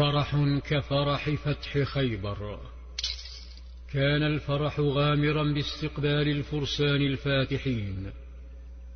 فرح 0.00 0.36
كفرح 0.70 1.30
فتح 1.30 1.78
خيبر. 1.78 2.60
كان 3.92 4.22
الفرح 4.22 4.80
غامرا 4.80 5.52
باستقبال 5.52 6.28
الفرسان 6.28 7.02
الفاتحين. 7.02 8.10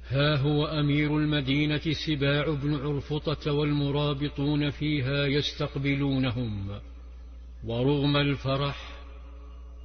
ها 0.09 0.37
هو 0.37 0.67
أمير 0.67 1.19
المدينة 1.19 1.80
سباع 2.06 2.54
بن 2.54 2.75
عرفطة 2.75 3.53
والمرابطون 3.53 4.71
فيها 4.71 5.27
يستقبلونهم. 5.27 6.80
ورغم 7.64 8.16
الفرح 8.16 8.77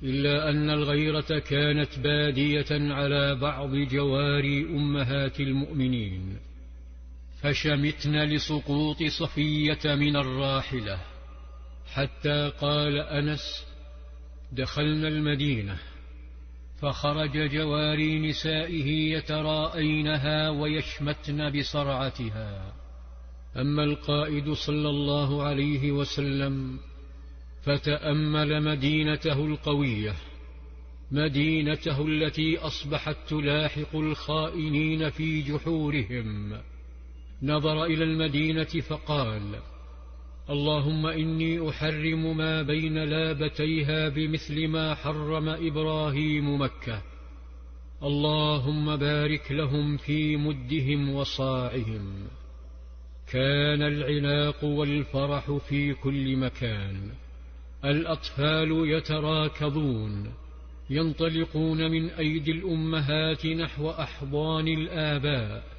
إلا 0.04 0.50
أن 0.50 0.70
الغيرة 0.70 1.40
كانت 1.40 2.00
بادية 2.00 2.94
على 2.94 3.36
بعض 3.36 3.76
جواري 3.76 4.62
أمهات 4.62 5.40
المؤمنين. 5.40 6.49
فشمتن 7.42 8.16
لسقوط 8.16 9.04
صفية 9.04 9.96
من 9.96 10.16
الراحلة. 10.16 11.00
حتى 11.94 12.52
قال 12.62 13.00
أنس 13.00 13.66
دخلنا 14.52 15.08
المدينة. 15.08 15.78
فخرج 16.82 17.50
جواري 17.50 18.20
نسائه 18.20 19.18
يتراءينها 19.18 20.50
ويشمتن 20.50 21.60
بصرعتها. 21.60 22.74
أما 23.58 23.84
القائد 23.84 24.52
صلى 24.52 24.90
الله 24.90 25.44
عليه 25.44 25.92
وسلم 25.92 26.80
فتأمل 27.62 28.64
مدينته 28.64 29.46
القوية. 29.46 30.14
مدينته 31.12 32.08
التي 32.08 32.58
أصبحت 32.58 33.18
تلاحق 33.30 33.96
الخائنين 33.96 35.10
في 35.10 35.42
جحورهم. 35.42 36.62
نظر 37.44 37.84
إلى 37.84 38.04
المدينة 38.04 38.64
فقال 38.64 39.42
اللهم 40.50 41.06
إني 41.06 41.70
أحرم 41.70 42.38
ما 42.38 42.62
بين 42.62 43.04
لابتيها 43.04 44.10
بمثل 44.10 44.68
ما 44.68 44.96
حرم 44.96 45.50
إبراهيم 45.50 46.62
مكة. 46.62 47.02
اللهم 48.04 48.96
بارك 48.96 49.52
لهم 49.52 49.98
في 49.98 50.38
مدهم 50.38 51.10
وصاعهم. 51.10 52.28
كان 53.32 53.82
العناق 53.82 54.64
والفرح 54.64 55.52
في 55.52 55.94
كل 55.94 56.36
مكان. 56.36 57.12
الأطفال 57.86 58.90
يتراكضون 58.90 60.32
ينطلقون 60.90 61.92
من 61.92 62.10
أيدي 62.10 62.52
الأمهات 62.52 63.46
نحو 63.46 63.90
أحضان 63.90 64.68
الآباء. 64.68 65.79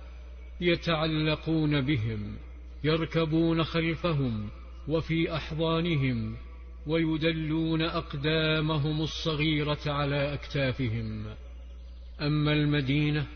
يتعلقون 0.61 1.80
بهم 1.80 2.36
يركبون 2.84 3.64
خلفهم 3.64 4.48
وفي 4.89 5.36
أحضانهم 5.36 6.36
ويدلون 6.86 7.83
أقدامهم 7.83 9.02
الصغيرة 9.02 9.78
على 9.86 10.34
أكتافهم. 10.34 11.25
أما 12.20 12.52
المدينة 12.52 13.27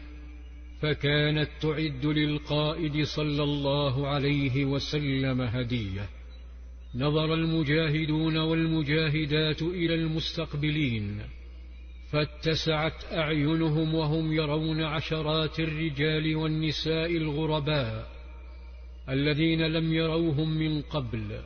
فكانت 0.81 1.51
تعد 1.61 2.07
للقائد 2.07 3.03
صلى 3.03 3.43
الله 3.43 4.09
عليه 4.09 4.65
وسلم 4.65 5.41
هدية. 5.41 6.09
نظر 6.95 7.35
المجاهدون 7.35 8.37
والمجاهدات 8.37 9.63
إلى 9.63 9.95
المستقبلين 9.95 11.21
فاتسعت 12.15 13.13
أعينهم 13.13 13.95
وهم 13.95 14.33
يرون 14.33 14.83
عشرات 14.83 15.61
الرجال 15.61 16.37
والنساء 16.37 17.17
الغرباء 17.17 18.09
الذين 19.09 19.67
لم 19.67 19.93
يروهم 19.93 20.51
من 20.59 20.83
قبل. 20.83 21.41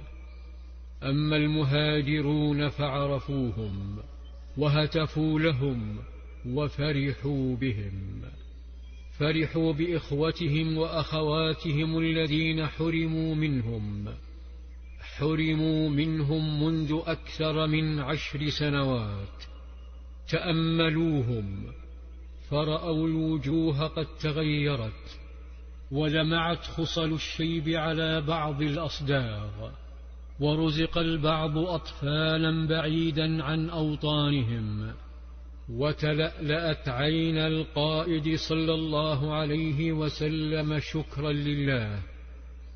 أما 1.03 1.37
المهاجرون 1.37 2.69
فعرفوهم 2.69 3.99
وهتفوا 4.57 5.41
لهم 5.41 5.99
وفرحوا 6.47 7.57
بهم. 7.57 8.23
فرحوا 9.19 9.73
بإخوتهم 9.73 10.79
وأخواتهم 10.79 11.99
الذين 11.99 12.67
حرموا 12.67 13.35
منهم. 13.35 14.09
حرموا 15.01 15.89
منهم 15.89 16.65
منذ 16.65 17.01
أكثر 17.07 17.67
من 17.67 17.99
عشر 17.99 18.49
سنوات. 18.49 19.58
تأملوهم 20.29 21.73
فرأوا 22.51 23.09
الوجوه 23.09 23.87
قد 23.87 24.07
تغيرت 24.21 25.19
ولمعت 25.91 26.65
خصل 26.65 27.13
الشيب 27.13 27.69
على 27.69 28.21
بعض 28.21 28.63
الأصداغ 28.63 29.71
ورزق 30.41 30.99
البعض 30.99 31.59
أطفالا 31.59 32.67
بعيدا 32.67 33.45
عن 33.45 33.71
أوطانهم 33.71 34.93
وتلألأت 35.69 36.89
عين 36.89 37.39
القائد 37.39 38.35
صلى 38.37 38.75
الله 38.75 39.35
عليه 39.35 39.93
وسلم 39.93 40.79
شكرا 40.79 41.33
لله 41.33 42.03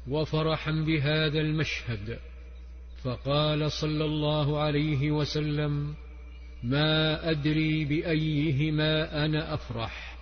وفرحا 0.08 0.72
بهذا 0.72 1.40
المشهد 1.40 2.18
فقال 3.02 3.72
صلى 3.72 4.04
الله 4.04 4.58
عليه 4.58 5.10
وسلم 5.10 5.94
ما 6.62 7.30
أدري 7.30 7.84
بأيهما 7.84 9.24
أنا 9.24 9.54
أفرح 9.54 10.18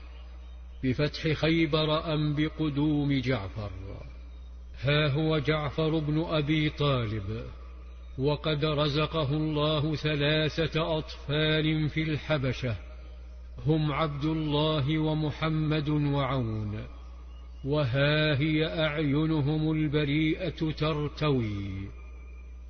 بفتح 0.85 1.33
خيبر 1.33 2.15
أم 2.15 2.35
بقدوم 2.35 3.21
جعفر. 3.21 3.71
ها 4.81 5.09
هو 5.09 5.39
جعفر 5.39 5.99
بن 5.99 6.25
أبي 6.29 6.71
طالب 6.71 7.45
وقد 8.19 8.65
رزقه 8.65 9.33
الله 9.33 9.95
ثلاثة 9.97 10.99
أطفال 10.99 11.89
في 11.89 12.03
الحبشة 12.03 12.77
هم 13.67 13.93
عبد 13.93 14.25
الله 14.25 14.99
ومحمد 14.99 15.89
وعون. 15.89 16.85
وها 17.65 18.41
هي 18.41 18.85
أعينهم 18.85 19.73
البريئة 19.73 20.73
ترتوي. 20.73 21.89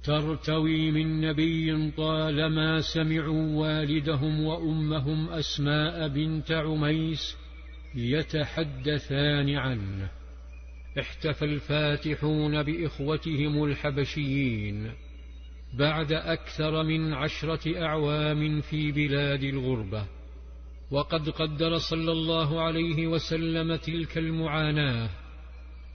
ترتوي 0.04 0.90
من 0.90 1.20
نبي 1.20 1.90
طالما 1.90 2.80
سمعوا 2.80 3.56
والدهم 3.56 4.40
وأمهم 4.44 5.28
أسماء 5.28 6.08
بنت 6.08 6.52
عميس 6.52 7.36
يتحدثان 7.94 9.50
عنه. 9.50 10.10
احتفى 11.00 11.44
الفاتحون 11.44 12.62
بإخوتهم 12.62 13.64
الحبشيين 13.64 14.92
بعد 15.78 16.12
أكثر 16.12 16.82
من 16.82 17.12
عشرة 17.12 17.82
أعوام 17.82 18.60
في 18.60 18.92
بلاد 18.92 19.42
الغربة. 19.42 20.06
وقد 20.90 21.28
قدر 21.28 21.78
صلى 21.78 22.12
الله 22.12 22.60
عليه 22.60 23.06
وسلم 23.06 23.76
تلك 23.76 24.18
المعاناة 24.18 25.10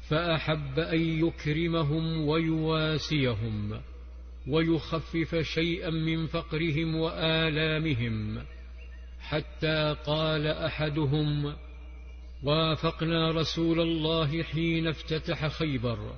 فأحب 0.10 0.80
أن 0.80 1.02
يكرمهم 1.02 2.28
ويواسيهم. 2.28 3.82
ويخفف 4.48 5.36
شيئا 5.36 5.90
من 5.90 6.28
فقرهم 6.28 6.96
وآلامهم 6.96 8.44
حتى 9.20 9.96
قال 10.06 10.48
أحدهم 10.48 11.56
وافقنا 12.44 13.32
رسول 13.32 13.80
الله 13.80 14.44
حين 14.44 14.88
افتتح 14.88 15.48
خيبر 15.48 16.16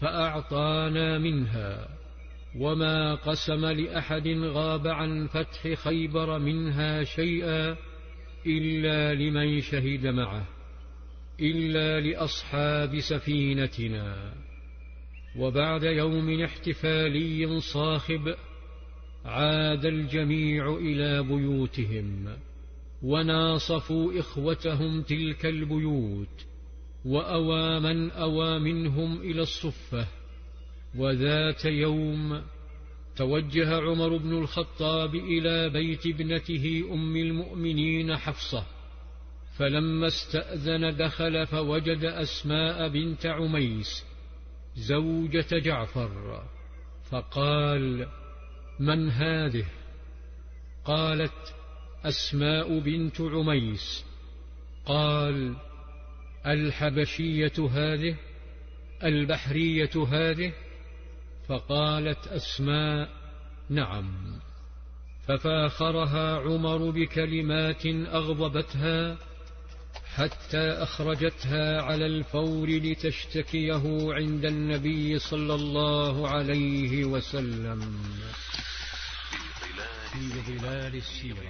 فأعطانا 0.00 1.18
منها 1.18 1.88
وما 2.56 3.14
قسم 3.14 3.66
لأحد 3.66 4.28
غاب 4.28 4.86
عن 4.86 5.26
فتح 5.26 5.74
خيبر 5.74 6.38
منها 6.38 7.04
شيئا 7.04 7.76
إلا 8.46 9.14
لمن 9.14 9.60
شهد 9.60 10.06
معه 10.06 10.46
إلا 11.40 12.00
لأصحاب 12.00 13.00
سفينتنا. 13.00 14.34
وبعد 15.38 15.82
يوم 15.82 16.40
احتفالي 16.42 17.60
صاخب 17.60 18.34
عاد 19.24 19.86
الجميع 19.86 20.76
إلى 20.76 21.22
بيوتهم 21.22 22.36
وناصفوا 23.02 24.20
إخوتهم 24.20 25.02
تلك 25.02 25.46
البيوت 25.46 26.46
وأوى 27.04 27.80
من 27.80 28.10
أوى 28.10 28.58
منهم 28.58 29.20
إلى 29.20 29.42
الصفة. 29.42 30.06
وذات 30.94 31.64
يوم 31.64 32.42
توجه 33.16 33.76
عمر 33.76 34.16
بن 34.16 34.38
الخطاب 34.38 35.14
إلى 35.14 35.70
بيت 35.70 36.06
ابنته 36.06 36.84
أم 36.92 37.16
المؤمنين 37.16 38.16
حفصة 38.16 38.64
فلما 39.58 40.06
استأذن 40.06 40.96
دخل 40.96 41.46
فوجد 41.46 42.04
أسماء 42.04 42.88
بنت 42.88 43.26
عميس 43.26 44.04
زوجة 44.78 45.58
جعفر 45.58 46.42
فقال 47.10 48.08
من 48.80 49.10
هذه؟ 49.10 49.64
قالت 50.84 51.54
أسماء 52.04 52.78
بنت 52.78 53.20
عميس. 53.20 54.04
قال 54.86 55.56
الحبشية 56.46 57.68
هذه؟ 57.70 58.16
البحرية 59.04 60.04
هذه؟ 60.12 60.52
فقالت 61.48 62.26
أسماء 62.26 63.08
نعم. 63.70 64.38
ففاخرها 65.26 66.38
عمر 66.38 66.90
بكلمات 66.90 67.86
أغضبتها 67.86 69.18
حتى 70.16 70.58
أخرجتها 70.58 71.82
على 71.82 72.06
الفور 72.06 72.68
لتشتكيه 72.68 74.12
عند 74.14 74.44
النبي 74.44 75.18
صلى 75.18 75.54
الله 75.54 76.28
عليه 76.28 77.04
وسلم. 77.04 77.80
في 80.12 80.58
ظلال 80.58 80.96
السيرة. 80.96 81.42